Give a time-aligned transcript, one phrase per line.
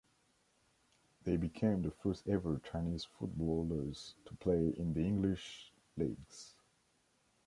[1.25, 6.55] They became the first ever Chinese footballers to play in the English leagues.